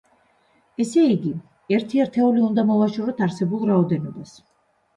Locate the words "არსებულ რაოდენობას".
3.29-4.37